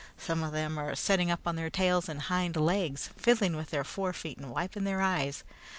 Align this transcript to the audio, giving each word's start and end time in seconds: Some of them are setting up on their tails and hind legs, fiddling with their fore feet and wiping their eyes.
Some 0.17 0.41
of 0.41 0.51
them 0.51 0.79
are 0.79 0.95
setting 0.95 1.29
up 1.29 1.41
on 1.45 1.55
their 1.57 1.69
tails 1.69 2.09
and 2.09 2.21
hind 2.23 2.55
legs, 2.57 3.11
fiddling 3.17 3.55
with 3.55 3.69
their 3.69 3.83
fore 3.83 4.13
feet 4.13 4.39
and 4.39 4.49
wiping 4.49 4.83
their 4.83 4.99
eyes. 4.99 5.43